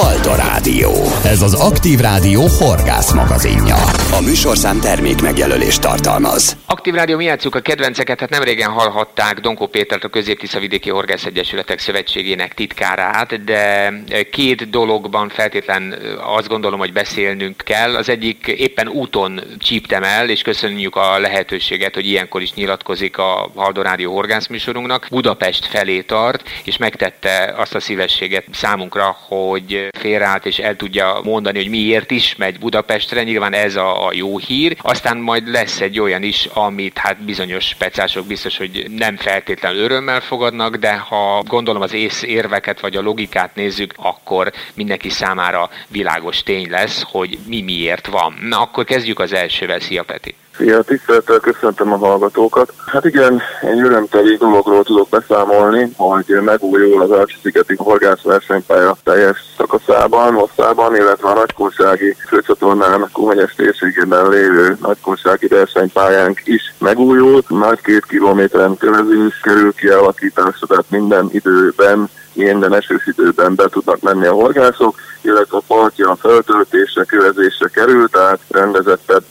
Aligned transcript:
Halda 0.00 0.34
Rádió. 0.34 0.90
Ez 1.24 1.42
az 1.42 1.54
Aktív 1.54 1.98
Rádió 1.98 2.46
horgász 2.46 3.12
magazinja. 3.12 3.74
A 4.12 4.20
műsorszám 4.20 4.80
termék 4.80 5.22
megjelölést 5.22 5.80
tartalmaz. 5.80 6.56
Aktív 6.66 6.94
Rádió, 6.94 7.16
mi 7.16 7.24
játszuk 7.24 7.54
a 7.54 7.60
kedvenceket, 7.60 8.20
hát 8.20 8.30
nem 8.30 8.42
régen 8.42 8.70
hallhatták 8.70 9.40
Donkó 9.40 9.66
Pétert, 9.66 10.04
a 10.04 10.08
közép 10.08 10.58
vidéki 10.58 10.90
Horgász 10.90 11.24
Egyesületek 11.24 11.78
Szövetségének 11.78 12.54
titkárát, 12.54 13.44
de 13.44 13.92
két 14.30 14.70
dologban 14.70 15.28
feltétlen 15.28 15.94
azt 16.36 16.48
gondolom, 16.48 16.78
hogy 16.78 16.92
beszélnünk 16.92 17.56
kell. 17.56 17.96
Az 17.96 18.08
egyik 18.08 18.46
éppen 18.46 18.88
úton 18.88 19.40
csíptem 19.58 20.02
el, 20.02 20.28
és 20.28 20.42
köszönjük 20.42 20.96
a 20.96 21.18
lehetőséget, 21.18 21.94
hogy 21.94 22.06
ilyenkor 22.06 22.42
is 22.42 22.52
nyilatkozik 22.52 23.18
a 23.18 23.50
Halda 23.54 23.82
Rádió 23.82 24.12
horgász 24.12 24.46
műsorunknak. 24.46 25.06
Budapest 25.10 25.66
felé 25.66 26.00
tart, 26.00 26.48
és 26.64 26.76
megtette 26.76 27.54
azt 27.56 27.74
a 27.74 27.80
szívességet 27.80 28.44
számunkra, 28.52 29.16
hogy 29.28 29.88
félreállt 29.98 30.46
és 30.46 30.58
el 30.58 30.76
tudja 30.76 31.20
mondani, 31.24 31.58
hogy 31.58 31.68
miért 31.68 32.10
is 32.10 32.36
megy 32.36 32.58
Budapestre. 32.58 33.22
Nyilván 33.22 33.52
ez 33.52 33.76
a, 33.76 34.06
a 34.06 34.12
jó 34.12 34.38
hír. 34.38 34.76
Aztán 34.80 35.16
majd 35.16 35.48
lesz 35.48 35.80
egy 35.80 36.00
olyan 36.00 36.22
is, 36.22 36.48
amit 36.52 36.98
hát 36.98 37.24
bizonyos 37.24 37.64
speciások 37.64 38.26
biztos, 38.26 38.56
hogy 38.56 38.86
nem 38.96 39.16
feltétlenül 39.16 39.82
örömmel 39.82 40.20
fogadnak, 40.20 40.76
de 40.76 40.96
ha 40.96 41.42
gondolom 41.46 41.82
az 41.82 41.92
ész 41.92 42.22
érveket 42.22 42.80
vagy 42.80 42.96
a 42.96 43.00
logikát 43.00 43.54
nézzük, 43.54 43.94
akkor 43.96 44.52
mindenki 44.74 45.08
számára 45.08 45.70
világos 45.88 46.42
tény 46.42 46.70
lesz, 46.70 47.02
hogy 47.06 47.38
mi 47.46 47.60
miért 47.60 48.06
van. 48.06 48.38
Na, 48.40 48.60
akkor 48.60 48.84
kezdjük 48.84 49.18
az 49.18 49.32
elsővel. 49.32 49.80
Szia, 49.80 50.02
Peti! 50.02 50.34
Szia, 50.60 50.82
tisztelettel 50.82 51.38
köszöntöm 51.38 51.92
a 51.92 51.96
hallgatókat. 51.96 52.72
Hát 52.86 53.04
igen, 53.04 53.40
egy 53.60 53.80
örömteli 53.80 54.36
dologról 54.36 54.84
tudok 54.84 55.08
beszámolni, 55.08 55.92
hogy 55.96 56.38
megújul 56.44 57.02
az 57.02 57.10
Alcsi-szigeti 57.10 57.74
horgászversenypálya 57.76 58.96
teljes 59.04 59.38
szakaszában, 59.56 60.34
hosszában, 60.34 60.96
illetve 60.96 61.28
a 61.28 61.34
nagykorsági 61.34 62.16
főcsatornán 62.28 63.08
Kuhanyes 63.12 63.54
térségében 63.54 64.28
lévő 64.28 64.76
nagykorsági 64.80 65.46
versenypályánk 65.46 66.40
is 66.44 66.74
megújul. 66.78 67.42
Nagy 67.48 67.80
két 67.80 68.06
kilométeren 68.06 68.76
kövezés 68.76 69.40
kerül 69.42 69.74
kialakításra, 69.74 70.66
tehát 70.66 70.90
minden 70.90 71.28
időben 71.32 72.10
minden 72.32 72.74
esős 72.74 73.06
időben 73.06 73.54
be 73.54 73.68
tudnak 73.68 74.00
menni 74.00 74.26
a 74.26 74.32
horgászok, 74.32 74.94
illetve 75.20 75.56
a 75.56 75.62
partja 75.66 76.10
a 76.10 76.16
feltöltésre, 76.16 77.04
kövezésre 77.04 77.68
kerül, 77.68 78.08
tehát 78.08 78.40
rendezettebb 78.48 79.24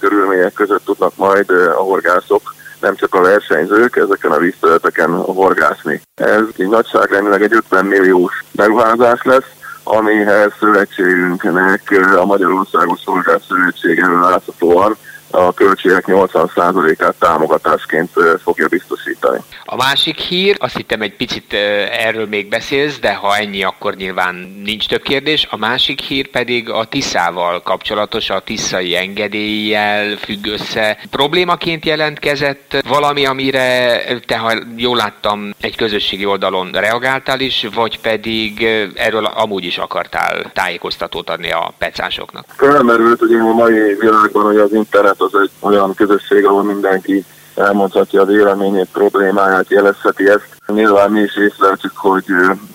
körülmények 0.00 0.52
között 0.52 0.84
tudnak 0.84 1.16
majd 1.16 1.50
a 1.50 1.80
horgászok 1.80 2.54
nem 2.80 2.96
csak 2.96 3.14
a 3.14 3.20
versenyzők 3.20 3.96
ezeken 3.96 4.30
a 4.30 4.38
vízterületeken 4.38 5.10
horgászni. 5.10 6.00
Ez 6.14 6.42
így 6.56 6.68
nagyságrendileg 6.68 7.42
egy 7.42 7.54
50 7.54 7.84
milliós 7.84 8.44
beruházás 8.52 9.22
lesz, 9.22 9.50
amihez 9.82 10.52
szövetségünknek 10.58 11.82
a 12.16 12.24
Magyarországos 12.24 13.00
Szolgált 13.04 13.42
Szövetsége 13.48 14.06
láthatóan 14.06 14.96
a 15.30 15.52
költségek 15.52 16.04
80%-át 16.06 17.14
támogatásként 17.18 18.10
fogja 18.42 18.68
biztosítani. 18.68 19.38
A 19.64 19.76
másik 19.76 20.18
hír, 20.18 20.56
azt 20.58 20.76
hittem 20.76 21.00
egy 21.00 21.16
picit 21.16 21.52
erről 21.90 22.26
még 22.26 22.48
beszélsz, 22.48 22.98
de 22.98 23.14
ha 23.14 23.36
ennyi, 23.36 23.62
akkor 23.62 23.94
nyilván 23.94 24.34
nincs 24.64 24.88
több 24.88 25.02
kérdés. 25.02 25.46
A 25.50 25.56
másik 25.56 26.00
hír 26.00 26.30
pedig 26.30 26.70
a 26.70 26.84
Tiszával 26.84 27.62
kapcsolatos, 27.62 28.30
a 28.30 28.40
Tiszai 28.40 28.96
engedéllyel 28.96 30.16
függ 30.16 30.46
össze. 30.46 30.98
Problémaként 31.10 31.84
jelentkezett 31.84 32.84
valami, 32.88 33.26
amire 33.26 34.00
te, 34.26 34.36
ha 34.36 34.52
jól 34.76 34.96
láttam, 34.96 35.50
egy 35.60 35.76
közösségi 35.76 36.24
oldalon 36.24 36.70
reagáltál 36.72 37.40
is, 37.40 37.68
vagy 37.74 38.00
pedig 38.00 38.66
erről 38.94 39.24
amúgy 39.24 39.64
is 39.64 39.78
akartál 39.78 40.50
tájékoztatót 40.52 41.30
adni 41.30 41.52
a 41.52 41.72
pecásoknak? 41.78 42.44
Felmerült, 42.56 43.18
hogy 43.18 43.32
a 43.32 43.54
mai 43.54 43.96
világban, 44.00 44.44
hogy 44.44 44.56
az 44.56 44.72
internet 44.72 45.19
az 45.20 45.40
egy 45.42 45.50
olyan 45.60 45.94
közösség, 45.94 46.44
ahol 46.44 46.62
mindenki 46.62 47.24
elmondhatja 47.54 48.20
a 48.20 48.24
véleményét, 48.24 48.88
problémáját, 48.92 49.70
jelezheti 49.70 50.28
ezt. 50.28 50.48
Nyilván 50.66 51.10
mi 51.10 51.20
is 51.20 51.36
észleltük, 51.36 51.96
hogy 51.96 52.24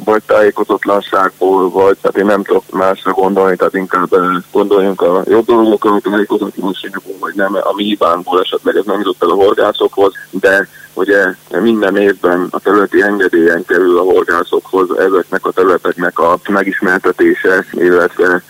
vagy 0.05 0.21
tájékozatlanságból, 0.25 1.69
vagy 1.69 1.97
hát 2.03 2.17
én 2.17 2.25
nem 2.25 2.43
tudok 2.43 2.63
másra 2.71 3.11
gondolni, 3.11 3.55
tehát 3.55 3.75
inkább 3.75 4.09
gondoljunk 4.51 5.01
a 5.01 5.23
jobb 5.25 5.45
dolgokra, 5.45 5.93
a 5.93 5.99
tájékozatlanságból, 5.99 7.15
vagy 7.19 7.33
nem 7.35 7.55
a 7.55 7.73
mi 7.75 7.83
hibánkból 7.83 8.41
esetleg 8.41 8.75
ez 8.75 8.85
nem 8.85 8.97
jutott 8.97 9.23
el 9.23 9.29
a 9.29 9.43
horgászokhoz, 9.43 10.13
de 10.29 10.67
ugye 10.95 11.25
minden 11.61 11.97
évben 11.97 12.47
a 12.49 12.59
területi 12.59 13.01
engedélyen 13.01 13.65
kerül 13.65 13.97
a 13.97 14.01
horgászokhoz 14.01 14.97
ezeknek 14.97 15.45
a 15.45 15.51
területeknek 15.51 16.19
a 16.19 16.39
megismertetése, 16.49 17.65
illetve 17.71 18.43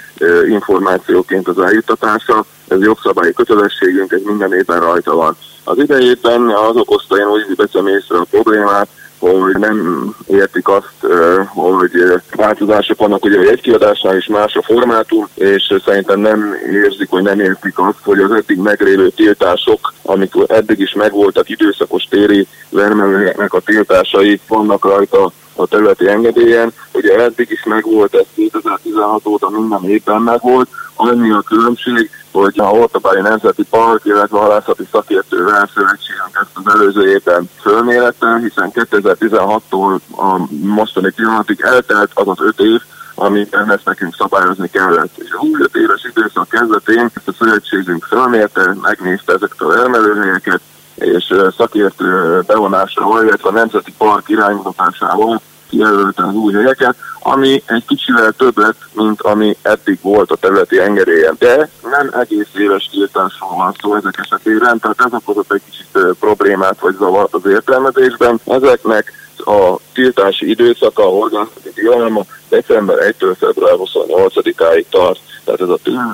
információként 0.48 1.48
az 1.48 1.60
eljuttatása. 1.60 2.46
Ez 2.68 2.82
jogszabályi 2.82 3.34
kötelességünk, 3.34 4.12
ez 4.12 4.22
minden 4.26 4.54
évben 4.54 4.80
rajta 4.80 5.16
van. 5.16 5.38
Az 5.68 5.78
idejében 5.78 6.50
az 6.50 6.76
okozta, 6.76 7.18
én 7.18 7.28
úgy 7.28 7.56
veszem 7.56 7.88
észre 7.88 8.18
a 8.18 8.28
problémát, 8.30 8.88
hogy 9.20 9.58
nem 9.58 10.10
értik 10.28 10.68
azt, 10.68 11.14
hogy 11.48 11.92
változások 12.36 13.00
vannak 13.00 13.26
ugye 13.26 13.40
egy 13.40 13.62
kiadásnál 13.62 14.18
is 14.18 14.28
más 14.28 14.56
a 14.56 14.62
formátum, 14.62 15.28
és 15.34 15.76
szerintem 15.86 16.20
nem 16.20 16.56
érzik, 16.72 17.10
hogy 17.10 17.24
nem 17.24 17.40
értik 17.40 17.80
azt, 17.80 17.98
hogy 18.04 18.20
az 18.20 18.32
eddig 18.32 18.58
meglévő 18.58 19.10
tiltások, 19.10 19.94
amik 20.02 20.34
eddig 20.48 20.80
is 20.80 20.94
megvoltak 20.94 21.50
időszakos 21.50 22.04
téri 22.04 22.48
vermelőnek 22.70 23.54
a 23.54 23.60
tiltásai, 23.60 24.40
vannak 24.48 24.86
rajta 24.86 25.32
a 25.56 25.68
területi 25.68 26.08
engedélyen. 26.08 26.74
Ugye 26.94 27.24
eddig 27.24 27.52
is 27.52 27.64
megvolt, 27.64 28.16
ez 28.16 28.26
2016 28.36 29.26
óta 29.26 29.50
minden 29.50 29.90
évben 29.90 30.22
megvolt, 30.22 30.70
annyi 30.96 31.32
a 31.32 31.42
különbség, 31.42 32.10
hogy 32.42 32.60
a 32.60 32.66
Hortobágyi 32.66 33.22
Nemzeti 33.22 33.64
Park, 33.64 34.06
illetve 34.06 34.38
a 34.38 34.42
halászati 34.42 34.88
szakértővel 34.92 35.70
szövetségünk 35.74 36.30
ezt 36.42 36.58
az 36.64 36.74
előző 36.74 37.10
évben 37.10 37.50
fölmérette, 37.62 38.40
hiszen 38.40 38.72
2016-tól 38.74 40.00
a 40.18 40.48
mostani 40.50 41.12
pillanatig 41.12 41.62
eltelt 41.62 42.12
az 42.14 42.28
az 42.28 42.38
öt 42.40 42.60
év, 42.60 42.82
amiben 43.16 43.72
ezt 43.72 43.86
nekünk 43.86 44.16
szabályozni 44.16 44.70
kellett. 44.70 45.18
És 45.18 45.32
a 45.32 45.38
25 45.38 45.76
éves 45.76 46.04
időszak 46.04 46.50
kezdetén 46.50 47.12
ezt 47.14 47.28
a 47.28 47.34
szövetségünk 47.40 48.04
felmérte, 48.04 48.76
megnézte 48.82 49.34
ezeket 49.34 49.62
a 49.62 49.78
elmelőhelyeket, 49.78 50.62
és 50.96 51.34
szakértő 51.58 52.42
bevonásával, 52.48 53.24
illetve 53.24 53.50
a 53.50 53.52
Nemzeti 53.52 53.94
Park 53.98 54.30
iránymutatásával 54.30 55.42
kijelölte 55.70 56.24
az 56.24 56.34
új 56.34 56.54
helyeket, 56.54 56.96
ami 57.20 57.64
egy 57.66 57.86
kicsivel 57.86 58.32
több 58.32 58.58
lett, 58.58 58.78
mint 58.94 59.22
ami 59.22 59.58
eddig 59.62 60.00
volt 60.02 60.32
a 60.32 60.36
területi 60.36 60.80
engedélyen. 60.80 61.36
De 61.40 61.70
nem 61.92 62.10
egész 62.20 62.50
éves 62.58 62.90
tiltásról 62.92 63.56
van 63.56 63.76
szó 63.82 63.96
ezek 63.96 64.18
esetében, 64.18 64.80
tehát 64.80 65.02
ez 65.06 65.14
okozott 65.14 65.54
egy 65.54 65.62
kicsit 65.70 66.16
problémát 66.20 66.80
vagy 66.80 66.96
zavart 66.96 67.34
az 67.34 67.46
értelmezésben. 67.46 68.40
Ezeknek 68.46 69.12
a 69.38 69.76
tiltási 69.94 70.50
időszaka, 70.50 71.04
a 71.04 71.10
horgászati 71.10 71.72
tilalma 71.74 72.26
december 72.50 72.98
1-től 73.00 73.36
február 73.40 73.76
28-áig 73.78 74.86
tart. 74.90 75.20
Tehát 75.44 75.62
ez 75.62 75.70
a 75.70 75.80
tényleg 75.84 76.14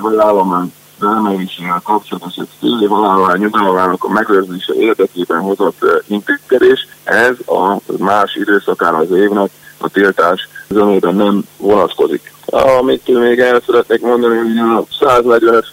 felmelésével 1.02 1.80
kapcsolatos 1.84 2.34
egy 2.36 2.82
év 2.82 2.92
alá 2.92 3.34
nyugalmának 3.34 4.04
a 4.04 4.08
megőrzése 4.08 4.74
érdekében 4.74 5.40
hozott 5.40 5.84
intézkedés. 6.06 6.86
Ez 7.04 7.36
a 7.46 7.80
más 7.98 8.34
időszakára 8.34 8.96
az 8.96 9.10
évnek 9.10 9.50
a 9.78 9.88
tiltás 9.88 10.48
zömében 10.68 11.14
nem 11.14 11.42
vonatkozik. 11.56 12.32
Amit 12.46 13.08
még 13.08 13.38
el 13.38 13.62
szeretnék 13.66 14.00
mondani, 14.00 14.36
hogy 14.36 14.58
a 14.58 14.84
145 15.00 15.66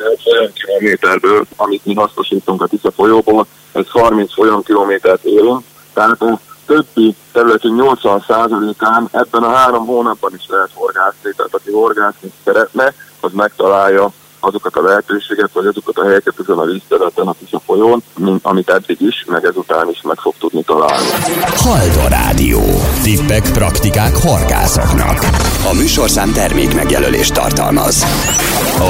kilométerből, 0.54 1.46
amit 1.56 1.86
mi 1.86 1.94
hasznosítunk 1.94 2.62
a 2.62 2.68
Tisza 2.68 2.92
folyóból, 2.92 3.48
ez 3.72 3.90
30 3.90 4.34
folyamkilométert 4.34 5.24
élünk, 5.24 5.64
tehát 5.94 6.22
a 6.22 6.40
többi 6.66 7.16
területi 7.32 7.68
80%-án 7.72 9.08
ebben 9.12 9.44
a 9.44 9.54
három 9.54 9.86
hónapban 9.86 10.32
is 10.36 10.46
lehet 10.48 10.70
horgászni, 10.74 11.32
tehát 11.36 11.54
aki 11.54 11.72
horgászni 11.72 12.32
szeretne, 12.44 12.94
az 13.20 13.32
megtalálja 13.34 14.12
azokat 14.40 14.76
a 14.76 14.82
lehetőséget, 14.82 15.50
vagy 15.54 15.66
azokat 15.66 15.98
a 15.98 16.04
helyeket 16.06 16.34
ezen 16.40 16.58
a 16.58 16.66
vízterületen, 16.66 17.28
a 17.28 17.36
a 17.52 17.60
folyón, 17.66 18.04
mint 18.18 18.46
amit 18.46 18.70
eddig 18.70 19.02
is, 19.02 19.26
meg 19.28 19.46
ezután 19.46 19.90
is 19.90 20.02
meg 20.02 20.18
fog 20.20 20.34
tudni 20.40 20.64
találni. 20.64 21.08
Haldo 21.56 22.08
Rádió. 22.08 22.62
Tippek, 23.04 23.52
praktikák 23.52 24.16
horgászoknak. 24.16 25.20
A 25.70 25.74
műsorszám 25.74 26.32
termék 26.34 26.76
megjelölést 26.76 27.34
tartalmaz. 27.34 28.04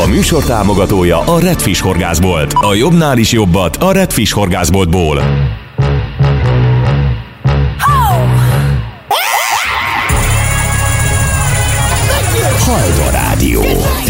A 0.04 0.08
műsor 0.08 0.44
támogatója 0.44 1.20
a 1.20 1.40
Redfish 1.40 1.84
Horgászbolt. 1.84 2.54
A 2.54 2.74
jobbnál 2.74 3.18
is 3.18 3.32
jobbat 3.32 3.76
a 3.76 3.92
Redfish 3.92 4.34
Horgászboltból. 4.34 5.22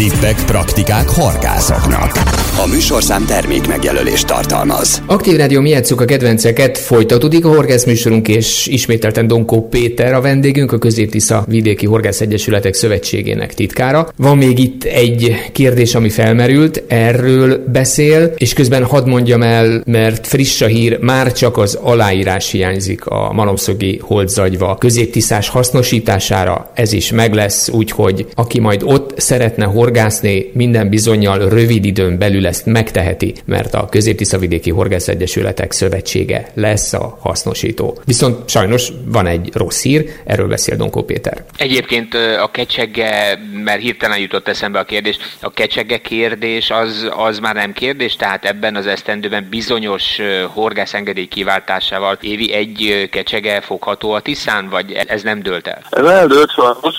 Tippek, 0.00 0.44
praktikák 0.44 1.08
horgászoknak. 1.08 2.49
A 2.64 2.66
műsorszám 2.66 3.26
termék 3.26 3.68
megjelölést 3.68 4.26
tartalmaz. 4.26 5.02
Aktív 5.06 5.36
Rádió, 5.36 5.60
mi 5.60 5.74
a 5.74 6.04
kedvenceket, 6.04 6.78
folytatódik 6.78 7.44
a 7.44 7.48
horgász 7.48 7.84
műsorunk, 7.84 8.28
és 8.28 8.66
ismételten 8.66 9.26
Donkó 9.26 9.68
Péter 9.68 10.14
a 10.14 10.20
vendégünk, 10.20 10.72
a 10.72 10.78
Közép-Tisza 10.78 11.44
Vidéki 11.48 11.86
Horgász 11.86 12.20
Egyesületek 12.20 12.74
Szövetségének 12.74 13.54
titkára. 13.54 14.08
Van 14.16 14.36
még 14.36 14.58
itt 14.58 14.84
egy 14.84 15.34
kérdés, 15.52 15.94
ami 15.94 16.08
felmerült, 16.08 16.82
erről 16.88 17.64
beszél, 17.72 18.32
és 18.36 18.52
közben 18.52 18.84
hadd 18.84 19.08
mondjam 19.08 19.42
el, 19.42 19.82
mert 19.86 20.26
friss 20.26 20.60
a 20.60 20.66
hír, 20.66 20.98
már 20.98 21.32
csak 21.32 21.58
az 21.58 21.78
aláírás 21.82 22.50
hiányzik 22.50 23.06
a 23.06 23.32
malomszogi 23.32 24.00
holdzagyva 24.02 24.76
középtiszás 24.76 25.48
hasznosítására, 25.48 26.70
ez 26.74 26.92
is 26.92 27.12
meg 27.12 27.34
lesz, 27.34 27.68
úgyhogy 27.68 28.26
aki 28.34 28.60
majd 28.60 28.82
ott 28.84 29.20
szeretne 29.20 29.64
horgászni, 29.64 30.50
minden 30.54 30.88
bizonyal 30.88 31.48
rövid 31.48 31.84
időn 31.84 32.18
belül 32.18 32.48
ezt 32.50 32.66
megteheti, 32.66 33.34
mert 33.44 33.74
a 33.74 33.88
Közép-Tiszavidéki 33.90 34.70
Horgász 34.70 35.08
Egyesületek 35.08 35.72
Szövetsége 35.72 36.50
lesz 36.54 36.92
a 36.92 37.18
hasznosító. 37.20 37.98
Viszont 38.04 38.48
sajnos 38.48 38.92
van 39.04 39.26
egy 39.26 39.50
rossz 39.54 39.82
hír, 39.82 40.04
erről 40.24 40.48
beszél 40.48 40.76
Donkó 40.76 41.02
Péter. 41.02 41.44
Egyébként 41.56 42.14
a 42.14 42.50
kecsegge, 42.50 43.38
mert 43.64 43.80
hirtelen 43.80 44.18
jutott 44.18 44.48
eszembe 44.48 44.78
a 44.78 44.84
kérdés, 44.84 45.18
a 45.40 45.50
kecsegge 45.50 45.98
kérdés 45.98 46.70
az, 46.70 47.10
az 47.16 47.38
már 47.38 47.54
nem 47.54 47.72
kérdés, 47.72 48.16
tehát 48.16 48.44
ebben 48.44 48.76
az 48.76 48.86
esztendőben 48.86 49.46
bizonyos 49.50 50.18
horgászengedély 50.54 51.26
kiváltásával 51.26 52.18
évi 52.20 52.52
egy 52.52 53.08
kecsege 53.10 53.60
fogható 53.60 54.12
a 54.12 54.20
Tiszán, 54.20 54.68
vagy 54.68 54.92
ez 54.92 55.22
nem 55.22 55.42
dőlt 55.42 55.66
el? 55.66 55.82
Ez 55.90 56.06
eldőlt 56.06 56.50
sajnos 56.50 56.96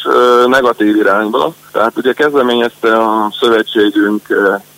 negatív 0.47 0.95
irányba. 0.95 1.53
Tehát 1.71 1.93
ugye 1.95 2.13
kezdeményezte 2.13 2.97
a 2.97 3.33
szövetségünk 3.39 4.27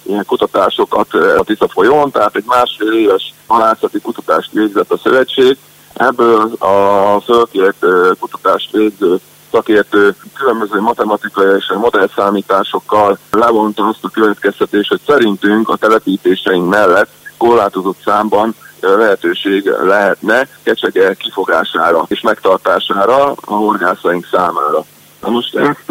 ilyen 0.03 0.25
kutatásokat 0.25 1.13
a 1.13 1.43
Tisza 1.43 1.67
folyón, 1.67 2.11
tehát 2.11 2.35
egy 2.35 2.43
másfél 2.47 2.91
éves 2.91 3.33
halászati 3.47 3.99
kutatást 3.99 4.51
végzett 4.51 4.91
a 4.91 4.99
szövetség. 5.03 5.57
Ebből 5.93 6.51
a 6.59 7.21
fölkért 7.25 7.85
kutatást 8.19 8.71
végző 8.71 9.19
szakértő 9.51 10.15
különböző 10.33 10.79
matematikai 10.79 11.55
és 11.57 11.73
modellszámításokkal 11.79 13.17
levonta 13.31 13.87
azt 13.87 14.03
a 14.03 14.09
következtetést, 14.09 14.89
hogy 14.89 15.01
szerintünk 15.07 15.69
a 15.69 15.75
telepítéseink 15.75 16.69
mellett 16.69 17.09
korlátozott 17.37 17.97
számban 18.05 18.55
lehetőség 18.79 19.71
lehetne 19.83 20.47
kecsege 20.63 21.13
kifogására 21.13 22.05
és 22.07 22.21
megtartására 22.21 23.31
a 23.31 23.53
horgászaink 23.53 24.27
számára. 24.31 24.85
Na 25.23 25.29
most 25.29 25.55
ezt 25.55 25.89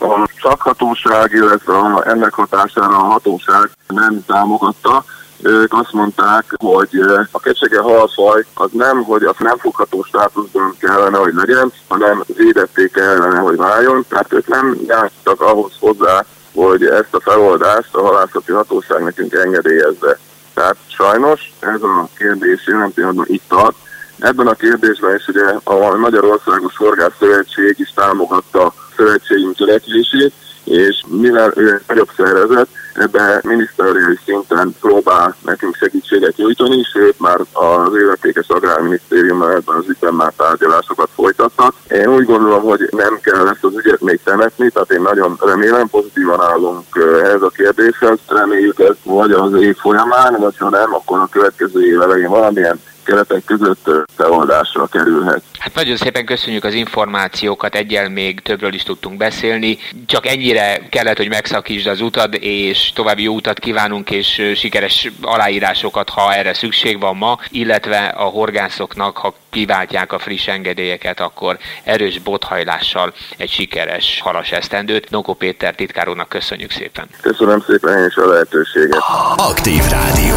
a 0.00 0.28
szakhatóság, 0.42 1.32
illetve 1.32 1.74
ennek 2.04 2.34
hatására 2.34 2.96
a 2.96 3.10
hatóság 3.10 3.70
nem 3.88 4.24
támogatta, 4.26 5.04
ők 5.42 5.72
azt 5.72 5.92
mondták, 5.92 6.54
hogy 6.56 7.00
a 7.30 7.40
kecsege 7.40 7.80
halfaj 7.80 8.44
az 8.54 8.70
nem, 8.72 9.02
hogy 9.02 9.22
az 9.22 9.34
nem 9.38 9.56
fogható 9.58 10.02
státuszban 10.02 10.76
kellene, 10.78 11.18
hogy 11.18 11.34
legyen, 11.34 11.72
hanem 11.88 12.22
védetté 12.26 12.88
kellene, 12.92 13.38
hogy 13.38 13.56
váljon. 13.56 14.04
Tehát 14.08 14.32
ők 14.32 14.46
nem 14.46 14.76
jártak 14.86 15.40
ahhoz 15.40 15.72
hozzá, 15.80 16.24
hogy 16.54 16.84
ezt 16.84 17.14
a 17.14 17.20
feloldást 17.20 17.94
a 17.94 18.02
halászati 18.02 18.52
hatóság 18.52 19.02
nekünk 19.02 19.34
engedélyezze. 19.34 20.18
Tehát 20.54 20.76
sajnos 20.86 21.52
ez 21.60 21.82
a 21.82 22.08
kérdés 22.18 22.66
jelen 22.66 22.92
pillanatban 22.92 23.26
itt 23.28 23.48
tart. 23.48 23.76
Ebben 24.24 24.46
a 24.46 24.54
kérdésben 24.54 25.14
is 25.14 25.28
ugye 25.28 25.44
a 25.64 25.96
Magyarországos 25.96 26.76
Horgász 26.76 27.12
Szövetség 27.18 27.74
is 27.78 27.92
támogatta 27.94 28.74
szövetségünk 28.96 29.56
törekvését, 29.56 30.32
és 30.64 31.02
mivel 31.06 31.52
ő 31.56 31.80
nagyobb 31.86 32.08
szervezet, 32.16 32.68
ebbe 32.94 33.40
minisztériumi 33.42 34.18
szinten 34.24 34.76
próbál 34.80 35.36
nekünk 35.44 35.74
segítséget 35.74 36.36
nyújtani, 36.36 36.82
sőt 36.92 37.20
már 37.20 37.40
az 37.52 37.96
illetékes 37.96 38.48
agrárminisztérium 38.48 39.42
ebben 39.42 39.76
az 39.76 39.88
ügyben 39.88 40.14
már 40.14 40.32
tárgyalásokat 40.36 41.08
folytatnak. 41.14 41.74
Én 41.88 42.14
úgy 42.14 42.24
gondolom, 42.24 42.62
hogy 42.62 42.88
nem 42.90 43.18
kell 43.22 43.48
ezt 43.48 43.64
az 43.64 43.76
ügyet 43.76 44.00
még 44.00 44.20
temetni, 44.24 44.70
tehát 44.70 44.90
én 44.90 45.02
nagyon 45.02 45.38
remélem, 45.40 45.88
pozitívan 45.88 46.40
állunk 46.40 46.84
ehhez 47.22 47.42
a 47.42 47.52
kérdéshez. 47.56 48.18
Reméljük 48.28 48.78
ezt 48.78 48.98
vagy 49.02 49.32
az 49.32 49.52
év 49.52 49.76
folyamán, 49.76 50.36
vagy 50.38 50.56
ha 50.58 50.68
nem, 50.68 50.94
akkor 50.94 51.18
a 51.18 51.28
következő 51.30 51.86
év 51.86 52.00
elején 52.00 52.28
valamilyen 52.28 52.80
keretek 53.04 53.44
között 53.44 53.90
feloldásra 54.16 54.86
kerülhet. 54.86 55.42
Hát 55.58 55.74
nagyon 55.74 55.96
szépen 55.96 56.24
köszönjük 56.24 56.64
az 56.64 56.74
információkat, 56.74 57.74
egyel 57.74 58.08
még 58.08 58.40
többről 58.40 58.74
is 58.74 58.82
tudtunk 58.82 59.16
beszélni. 59.16 59.78
Csak 60.06 60.26
ennyire 60.26 60.88
kellett, 60.88 61.16
hogy 61.16 61.28
megszakítsd 61.28 61.86
az 61.86 62.00
utad, 62.00 62.34
és 62.40 62.92
további 62.94 63.22
jó 63.22 63.34
utat 63.34 63.58
kívánunk, 63.58 64.10
és 64.10 64.52
sikeres 64.54 65.10
aláírásokat, 65.22 66.08
ha 66.08 66.34
erre 66.34 66.54
szükség 66.54 67.00
van 67.00 67.16
ma, 67.16 67.38
illetve 67.50 68.06
a 68.06 68.24
horgászoknak, 68.24 69.16
ha 69.16 69.34
kiváltják 69.50 70.12
a 70.12 70.18
friss 70.18 70.46
engedélyeket, 70.46 71.20
akkor 71.20 71.58
erős 71.84 72.18
bothajlással 72.18 73.12
egy 73.36 73.50
sikeres 73.50 74.20
halas 74.22 74.50
esztendőt. 74.52 75.10
Nokó 75.10 75.34
Péter 75.34 75.74
titkárónak 75.74 76.28
köszönjük 76.28 76.70
szépen. 76.70 77.06
Köszönöm 77.20 77.64
szépen 77.66 77.98
én 77.98 78.06
is 78.06 78.16
a 78.16 78.26
lehetőséget. 78.26 78.98
Aktív 79.36 79.82
Rádió. 79.90 80.36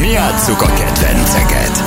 Mi 0.00 0.10
játsszuk 0.10 0.62
a 0.62 0.66
kedvenceket. 0.66 1.85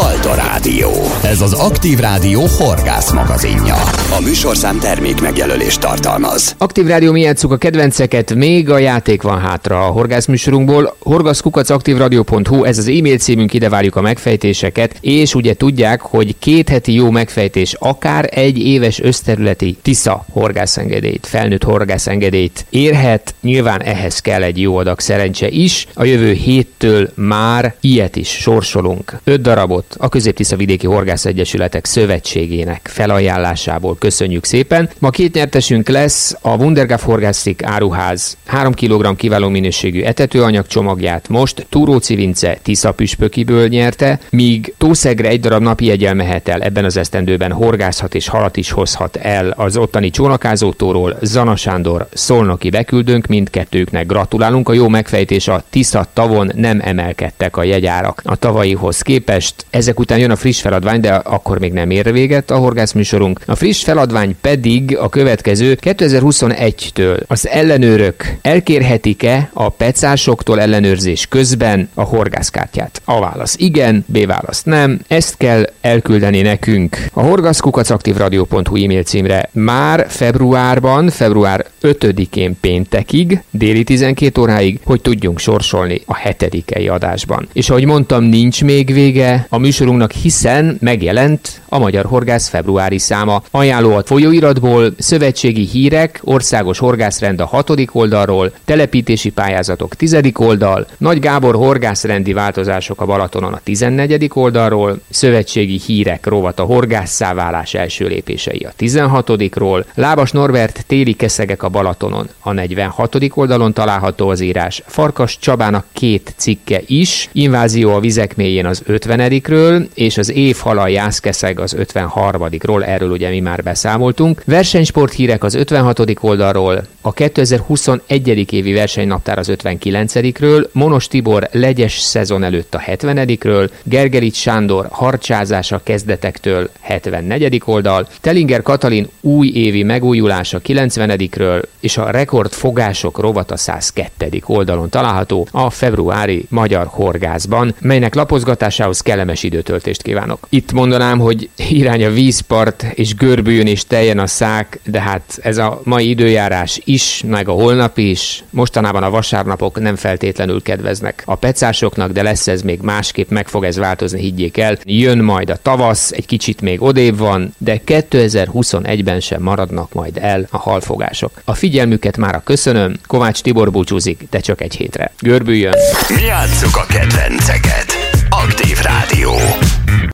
Halda 0.00 0.34
Rádió. 0.34 0.90
Ez 1.22 1.40
az 1.40 1.52
Aktív 1.52 1.98
Rádió 1.98 2.44
horgász 2.58 3.12
magazinja. 3.12 3.74
A 4.18 4.20
műsorszám 4.24 4.78
termék 4.78 5.20
megjelölést 5.20 5.80
tartalmaz. 5.80 6.54
Aktív 6.58 6.86
Rádió 6.86 7.12
mi 7.12 7.20
játsszuk 7.20 7.52
a 7.52 7.56
kedvenceket, 7.56 8.34
még 8.34 8.70
a 8.70 8.78
játék 8.78 9.22
van 9.22 9.38
hátra 9.38 9.86
a 9.86 9.90
horgász 9.90 10.26
műsorunkból. 10.26 10.96
horgaszkukacaktívradio.hu, 11.00 12.64
ez 12.64 12.78
az 12.78 12.88
e-mail 12.88 13.18
címünk, 13.18 13.54
ide 13.54 13.68
várjuk 13.68 13.96
a 13.96 14.00
megfejtéseket, 14.00 14.96
és 15.00 15.34
ugye 15.34 15.54
tudják, 15.54 16.00
hogy 16.00 16.34
két 16.38 16.68
heti 16.68 16.94
jó 16.94 17.10
megfejtés 17.10 17.74
akár 17.78 18.28
egy 18.32 18.58
éves 18.58 19.00
összterületi 19.00 19.78
Tisza 19.82 20.24
horgászengedélyt, 20.32 21.26
felnőtt 21.26 21.64
horgászengedélyt 21.64 22.66
érhet. 22.70 23.34
Nyilván 23.40 23.82
ehhez 23.82 24.18
kell 24.18 24.42
egy 24.42 24.60
jó 24.60 24.76
adag 24.76 25.00
szerencse 25.00 25.48
is. 25.48 25.86
A 25.94 26.04
jövő 26.04 26.32
héttől 26.32 27.10
már 27.14 27.74
ilyet 27.80 28.16
is 28.16 28.28
sorsolunk. 28.28 29.20
Öt 29.24 29.40
darabot 29.40 29.87
a 29.98 30.08
Közép-Tisza 30.08 30.56
Vidéki 30.56 30.86
Horgász 30.86 31.24
Egyesületek 31.24 31.84
Szövetségének 31.84 32.88
felajánlásából 32.92 33.96
köszönjük 33.98 34.44
szépen. 34.44 34.88
Ma 34.98 35.10
két 35.10 35.34
nyertesünk 35.34 35.88
lesz 35.88 36.36
a 36.40 36.56
Wundergaf 36.56 37.04
Horgászik 37.04 37.62
Áruház 37.64 38.36
3 38.46 38.74
kg 38.74 39.16
kiváló 39.16 39.48
minőségű 39.48 40.02
etetőanyag 40.02 40.66
csomagját 40.66 41.28
most 41.28 41.66
Túróci 41.68 42.14
Vince 42.14 42.58
Tisza 42.62 42.92
püspökiből 42.92 43.68
nyerte, 43.68 44.18
míg 44.30 44.74
Tószegre 44.78 45.28
egy 45.28 45.40
darab 45.40 45.62
napi 45.62 45.84
jegyel 45.84 46.14
mehet 46.14 46.48
el 46.48 46.62
ebben 46.62 46.84
az 46.84 46.96
esztendőben 46.96 47.52
horgászhat 47.52 48.14
és 48.14 48.28
halat 48.28 48.56
is 48.56 48.70
hozhat 48.70 49.16
el 49.16 49.50
az 49.56 49.76
ottani 49.76 50.10
csónakázótóról 50.10 51.16
Zana 51.22 51.56
Sándor 51.56 52.08
szolnoki 52.12 52.70
beküldőnk, 52.70 53.26
mindkettőknek 53.26 54.06
gratulálunk. 54.06 54.68
A 54.68 54.72
jó 54.72 54.88
megfejtés 54.88 55.48
a 55.48 55.62
Tisza 55.70 56.06
tavon 56.12 56.50
nem 56.54 56.80
emelkedtek 56.84 57.56
a 57.56 57.62
jegyárak. 57.62 58.20
A 58.24 58.36
tavalyihoz 58.36 59.02
képest 59.02 59.66
ezek 59.78 60.00
után 60.00 60.18
jön 60.18 60.30
a 60.30 60.36
friss 60.36 60.60
feladvány, 60.60 61.00
de 61.00 61.14
akkor 61.14 61.58
még 61.58 61.72
nem 61.72 61.90
ér 61.90 62.12
véget 62.12 62.50
a 62.50 62.56
horgász 62.56 62.92
műsorunk. 62.92 63.40
A 63.46 63.54
friss 63.54 63.82
feladvány 63.82 64.36
pedig 64.40 64.96
a 64.96 65.08
következő 65.08 65.78
2021-től 65.80 67.26
az 67.26 67.48
ellenőrök 67.48 68.36
elkérhetik-e 68.42 69.50
a 69.52 69.68
pecásoktól 69.68 70.60
ellenőrzés 70.60 71.26
közben 71.26 71.88
a 71.94 72.02
horgászkártyát? 72.02 73.02
A 73.04 73.20
válasz 73.20 73.54
igen, 73.58 74.04
B 74.06 74.26
válasz 74.26 74.62
nem. 74.62 75.00
Ezt 75.08 75.36
kell 75.36 75.64
elküldeni 75.80 76.40
nekünk 76.40 76.96
a 77.12 77.22
horgászkukacaktívradio.hu 77.22 78.76
e-mail 78.84 79.02
címre 79.02 79.48
már 79.52 80.06
februárban, 80.08 81.10
február 81.10 81.66
5-én 81.82 82.56
péntekig, 82.60 83.42
déli 83.50 83.84
12 83.84 84.40
óráig, 84.40 84.80
hogy 84.84 85.00
tudjunk 85.00 85.38
sorsolni 85.38 86.00
a 86.06 86.16
hetedikei 86.16 86.88
adásban. 86.88 87.48
És 87.52 87.70
ahogy 87.70 87.84
mondtam, 87.84 88.24
nincs 88.24 88.64
még 88.64 88.92
vége 88.92 89.46
a 89.48 89.58
műsorunknak, 89.68 90.12
hiszen 90.12 90.76
megjelent 90.80 91.60
a 91.68 91.78
Magyar 91.78 92.04
Horgász 92.04 92.48
februári 92.48 92.98
száma. 92.98 93.42
Ajánló 93.50 93.94
a 93.94 94.02
folyóiratból, 94.04 94.92
szövetségi 94.98 95.66
hírek, 95.66 96.20
országos 96.24 96.78
horgászrend 96.78 97.40
a 97.40 97.46
hatodik 97.46 97.94
oldalról, 97.94 98.52
telepítési 98.64 99.30
pályázatok 99.30 99.94
tizedik 99.94 100.40
oldal, 100.40 100.86
Nagy 100.98 101.18
Gábor 101.18 101.54
horgászrendi 101.54 102.32
változások 102.32 103.00
a 103.00 103.06
Balatonon 103.06 103.52
a 103.52 103.60
14. 103.64 104.30
oldalról, 104.34 105.00
szövetségi 105.10 105.80
hírek 105.86 106.26
rovat 106.26 106.58
a 106.58 106.64
horgásszáválás 106.64 107.74
első 107.74 108.06
lépései 108.06 108.66
a 108.68 108.72
16-ról, 108.78 109.84
Lábas 109.94 110.30
Norbert 110.30 110.84
téli 110.86 111.12
keszegek 111.12 111.62
a 111.62 111.68
Balatonon 111.68 112.28
a 112.40 112.52
46. 112.52 113.16
oldalon 113.34 113.72
található 113.72 114.28
az 114.28 114.40
írás, 114.40 114.82
Farkas 114.86 115.38
Csabának 115.38 115.84
két 115.92 116.34
cikke 116.36 116.80
is, 116.86 117.28
Invázió 117.32 117.94
a 117.94 118.00
vizek 118.00 118.36
mélyén 118.36 118.66
az 118.66 118.82
50 118.86 119.20
ről 119.58 119.88
és 119.94 120.18
az 120.18 120.32
évhala 120.32 120.88
Jászkeszeg 120.88 121.60
az 121.60 121.76
53-ról, 121.78 122.86
erről 122.86 123.10
ugye 123.10 123.28
mi 123.28 123.40
már 123.40 123.62
beszámoltunk. 123.62 124.42
Versenysport 124.44 125.12
hírek 125.12 125.44
az 125.44 125.54
56. 125.54 126.00
oldalról, 126.20 126.82
a 127.08 127.12
2021. 127.12 128.52
évi 128.52 128.72
versenynaptár 128.72 129.38
az 129.38 129.50
59-ről, 129.52 130.70
Monos 130.72 131.06
Tibor 131.06 131.48
legyes 131.52 131.98
szezon 131.98 132.44
előtt 132.44 132.74
a 132.74 132.82
70-ről, 132.86 133.70
Gergelics 133.82 134.36
Sándor 134.36 134.86
harcsázása 134.90 135.80
kezdetektől 135.84 136.70
74. 136.80 137.62
oldal, 137.64 138.08
Telinger 138.20 138.62
Katalin 138.62 139.08
új 139.20 139.48
évi 139.48 139.82
megújulása 139.82 140.60
90-ről, 140.64 141.62
és 141.80 141.96
a 141.96 142.10
rekordfogások 142.10 143.18
rovata 143.18 143.56
102. 143.56 144.42
oldalon 144.46 144.88
található 144.88 145.48
a 145.50 145.70
februári 145.70 146.46
Magyar 146.48 146.86
Horgászban, 146.86 147.74
melynek 147.80 148.14
lapozgatásához 148.14 149.00
kellemes 149.00 149.42
időtöltést 149.42 150.02
kívánok. 150.02 150.46
Itt 150.48 150.72
mondanám, 150.72 151.18
hogy 151.18 151.48
irány 151.68 152.04
a 152.04 152.10
vízpart, 152.10 152.86
és 152.94 153.14
görbüljön 153.14 153.66
és 153.66 153.84
teljen 153.84 154.18
a 154.18 154.26
szák, 154.26 154.80
de 154.84 155.00
hát 155.00 155.38
ez 155.42 155.58
a 155.58 155.80
mai 155.84 156.08
időjárás 156.08 156.80
is, 156.98 157.22
meg 157.26 157.48
a 157.48 157.52
holnap 157.52 157.98
is. 157.98 158.44
Mostanában 158.50 159.02
a 159.02 159.10
vasárnapok 159.10 159.80
nem 159.80 159.96
feltétlenül 159.96 160.62
kedveznek 160.62 161.22
a 161.26 161.34
pecásoknak, 161.34 162.12
de 162.12 162.22
lesz 162.22 162.48
ez 162.48 162.62
még 162.62 162.80
másképp, 162.80 163.30
meg 163.30 163.48
fog 163.48 163.64
ez 163.64 163.76
változni, 163.76 164.20
higgyék 164.20 164.56
el. 164.58 164.76
Jön 164.84 165.18
majd 165.18 165.50
a 165.50 165.56
tavasz, 165.56 166.10
egy 166.10 166.26
kicsit 166.26 166.60
még 166.60 166.82
odébb 166.82 167.18
van, 167.18 167.54
de 167.58 167.80
2021-ben 167.86 169.20
sem 169.20 169.42
maradnak 169.42 169.92
majd 169.92 170.18
el 170.20 170.46
a 170.50 170.58
halfogások. 170.58 171.30
A 171.44 171.54
figyelmüket 171.54 172.16
már 172.16 172.34
a 172.34 172.42
köszönöm, 172.44 172.96
Kovács 173.06 173.40
Tibor 173.40 173.70
búcsúzik, 173.70 174.26
de 174.30 174.40
csak 174.40 174.60
egy 174.60 174.74
hétre. 174.74 175.12
Görbüljön! 175.18 175.74
Mi 176.14 176.22
játsszuk 176.22 176.76
a 176.76 176.86
kedvenceket. 176.88 177.92
Aktív 178.30 178.78
Rádió. 178.82 179.32